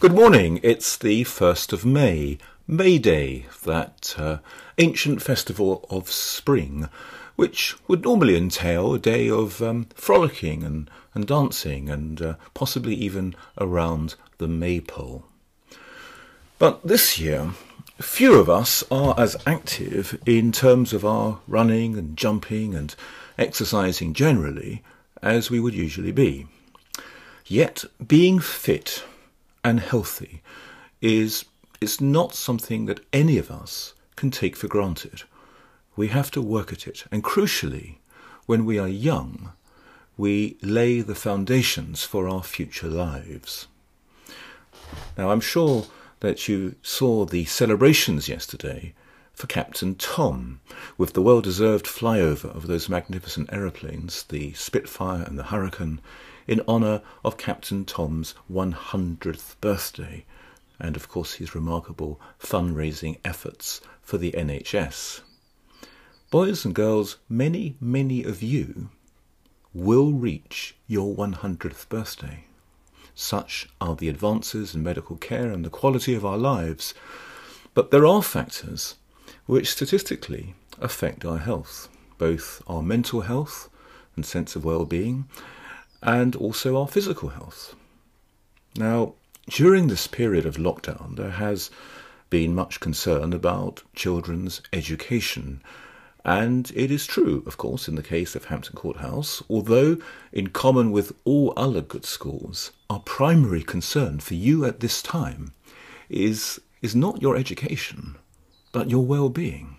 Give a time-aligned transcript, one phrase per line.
[0.00, 0.60] Good morning.
[0.62, 4.38] It's the 1st of May, May Day, that uh,
[4.78, 6.88] ancient festival of spring,
[7.36, 12.94] which would normally entail a day of um, frolicking and, and dancing and uh, possibly
[12.94, 15.26] even around the maypole.
[16.58, 17.50] But this year,
[18.00, 22.96] few of us are as active in terms of our running and jumping and
[23.36, 24.82] exercising generally
[25.20, 26.46] as we would usually be.
[27.44, 29.04] Yet, being fit
[29.64, 30.42] and healthy
[31.00, 31.44] is,
[31.80, 35.22] is not something that any of us can take for granted.
[35.96, 37.04] We have to work at it.
[37.10, 37.96] And crucially,
[38.46, 39.52] when we are young,
[40.16, 43.66] we lay the foundations for our future lives.
[45.16, 45.86] Now, I'm sure
[46.20, 48.94] that you saw the celebrations yesterday
[49.32, 50.60] for Captain Tom,
[50.98, 56.00] with the well deserved flyover of those magnificent aeroplanes, the Spitfire and the Hurricane,
[56.50, 60.24] in honour of Captain Tom's 100th birthday,
[60.80, 65.20] and of course his remarkable fundraising efforts for the NHS.
[66.28, 68.90] Boys and girls, many, many of you
[69.72, 72.46] will reach your 100th birthday.
[73.14, 76.94] Such are the advances in medical care and the quality of our lives.
[77.74, 78.96] But there are factors
[79.46, 83.68] which statistically affect our health, both our mental health
[84.16, 85.28] and sense of well being,
[86.02, 87.74] and also our physical health.
[88.76, 89.14] Now,
[89.48, 91.70] during this period of lockdown, there has
[92.30, 95.62] been much concern about children's education.
[96.24, 99.96] And it is true, of course, in the case of Hampton Court House, although,
[100.32, 105.52] in common with all other good schools, our primary concern for you at this time
[106.08, 108.16] is, is not your education,
[108.72, 109.76] but your well being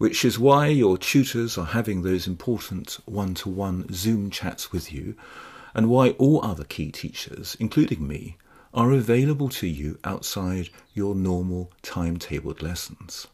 [0.00, 4.90] which is why your tutors are having those important one to one Zoom chats with
[4.90, 5.14] you,
[5.74, 8.38] and why all other key teachers, including me,
[8.72, 13.26] are available to you outside your normal timetabled lessons.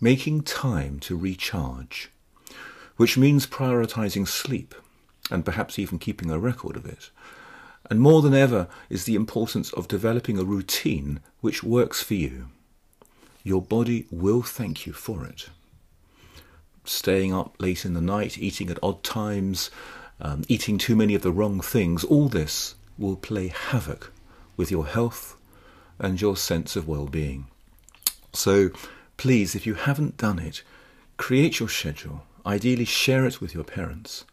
[0.00, 2.10] Making time to recharge,
[2.96, 4.74] which means prioritizing sleep
[5.30, 7.10] and perhaps even keeping a record of it.
[7.90, 12.48] And more than ever is the importance of developing a routine which works for you
[13.44, 15.50] your body will thank you for it.
[16.84, 19.70] Staying up late in the night, eating at odd times,
[20.20, 24.10] um, eating too many of the wrong things, all this will play havoc
[24.56, 25.36] with your health
[25.98, 27.46] and your sense of well being.
[28.32, 28.70] So
[29.16, 30.62] please, if you haven't done it,
[31.18, 32.24] create your schedule.
[32.46, 34.24] Ideally, share it with your parents.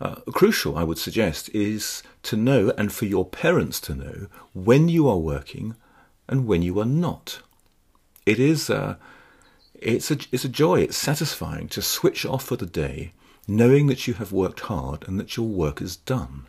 [0.00, 4.88] Uh, crucial, I would suggest, is to know and for your parents to know when
[4.88, 5.76] you are working
[6.26, 7.40] and when you are not
[8.26, 8.98] it is a,
[9.74, 13.12] it's a, it's a joy, it's satisfying to switch off for the day,
[13.46, 16.46] knowing that you have worked hard and that your work is done.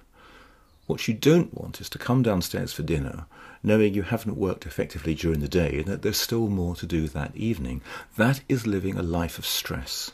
[0.87, 3.25] What you don't want is to come downstairs for dinner
[3.63, 7.07] knowing you haven't worked effectively during the day and that there's still more to do
[7.07, 7.81] that evening.
[8.17, 10.11] That is living a life of stress.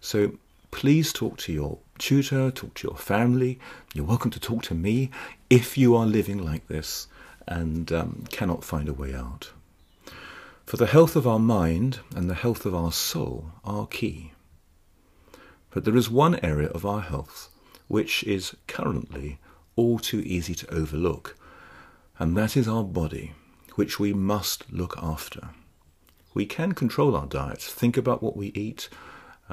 [0.00, 0.38] So
[0.70, 3.58] please talk to your tutor, talk to your family.
[3.94, 5.10] You're welcome to talk to me
[5.48, 7.06] if you are living like this
[7.46, 9.50] and um, cannot find a way out.
[10.64, 14.32] For the health of our mind and the health of our soul are key.
[15.70, 17.50] But there is one area of our health
[17.88, 19.38] which is currently
[19.76, 21.36] all too easy to overlook,
[22.18, 23.34] and that is our body,
[23.74, 25.50] which we must look after.
[26.32, 28.88] We can control our diet, think about what we eat,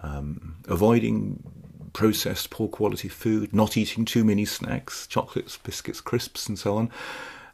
[0.01, 1.43] um, avoiding
[1.91, 6.89] processed poor quality food, not eating too many snacks, chocolates, biscuits, crisps, and so on.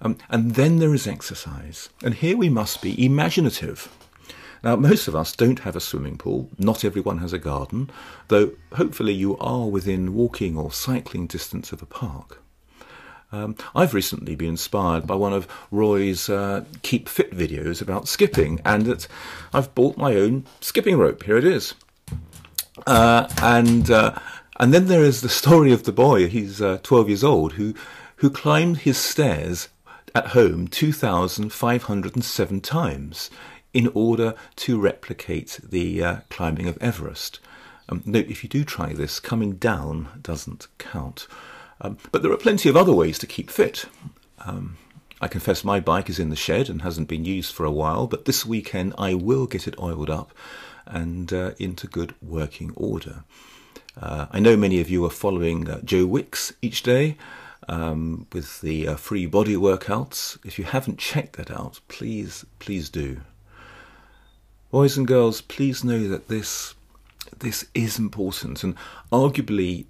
[0.01, 1.89] Um, and then there is exercise.
[2.03, 3.89] And here we must be imaginative.
[4.63, 6.49] Now, most of us don't have a swimming pool.
[6.57, 7.89] Not everyone has a garden,
[8.29, 12.41] though hopefully you are within walking or cycling distance of a park.
[13.31, 18.61] Um, I've recently been inspired by one of Roy's uh, Keep Fit videos about skipping,
[18.63, 19.07] and that
[19.53, 21.23] I've bought my own skipping rope.
[21.23, 21.73] Here it is.
[22.87, 24.17] Uh, and uh,
[24.59, 26.27] and then there is the story of the boy.
[26.27, 27.73] He's uh, 12 years old who
[28.17, 29.67] who climbed his stairs
[30.15, 33.29] at home 2,507 times
[33.73, 37.41] in order to replicate the uh, climbing of Everest.
[37.89, 41.27] Um, note, if you do try this, coming down doesn't count.
[41.81, 43.85] Um, but there are plenty of other ways to keep fit.
[44.39, 44.77] Um,
[45.19, 48.07] I confess my bike is in the shed and hasn't been used for a while,
[48.07, 50.31] but this weekend I will get it oiled up
[50.85, 53.25] and uh, into good working order.
[54.01, 57.17] Uh, I know many of you are following uh, Joe Wicks each day
[57.67, 60.37] um, with the uh, free body workouts.
[60.45, 63.21] If you haven't checked that out, please, please do.
[64.71, 66.75] Boys and girls, please know that this
[67.39, 68.75] this is important and
[69.11, 69.85] arguably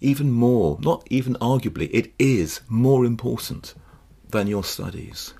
[0.00, 3.74] even more, not even arguably, it is more important
[4.28, 5.34] than your studies.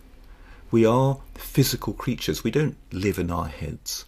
[0.71, 2.45] We are physical creatures.
[2.45, 4.05] We don't live in our heads.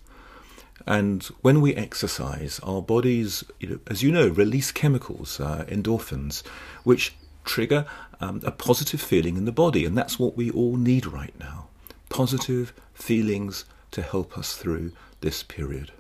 [0.87, 6.43] And when we exercise, our bodies, you know, as you know, release chemicals, uh, endorphins,
[6.85, 7.15] which
[7.45, 7.87] trigger
[8.21, 9.85] um, a positive feeling in the body.
[9.85, 11.67] And that's what we all need right now
[12.09, 15.93] positive feelings to help us through this period.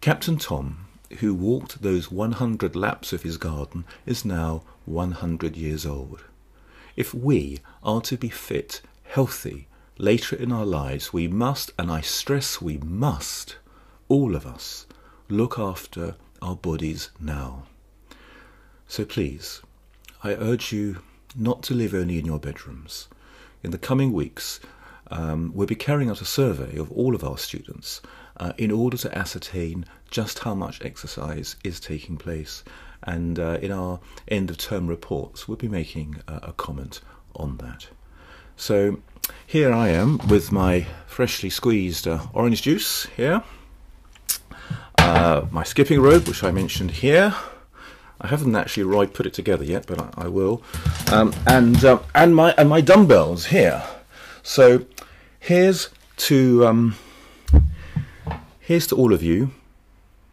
[0.00, 0.86] Captain Tom,
[1.18, 6.24] who walked those 100 laps of his garden, is now 100 years old.
[6.96, 9.66] If we are to be fit, healthy,
[9.98, 13.56] later in our lives, we must, and I stress we must,
[14.08, 14.86] all of us,
[15.28, 17.64] look after our bodies now.
[18.88, 19.60] So please,
[20.22, 21.02] I urge you
[21.34, 23.08] not to live only in your bedrooms.
[23.62, 24.60] In the coming weeks,
[25.10, 28.00] um, we'll be carrying out a survey of all of our students
[28.36, 32.64] uh, in order to ascertain just how much exercise is taking place.
[33.02, 37.00] And uh, in our end of term reports, we'll be making uh, a comment
[37.34, 37.88] on that.
[38.56, 39.00] So
[39.46, 43.42] here I am with my freshly squeezed uh, orange juice here.
[44.98, 47.34] Uh, my skipping rope, which I mentioned here.
[48.20, 50.62] I haven't actually right put it together yet, but I, I will.
[51.10, 53.82] Um, and uh, and my and my dumbbells here.
[54.42, 54.84] So
[55.38, 55.88] here's
[56.28, 56.96] to um,
[58.58, 59.52] here's to all of you,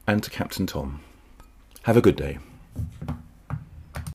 [0.06, 1.01] and to Captain Tom.
[1.84, 2.39] Have a good day.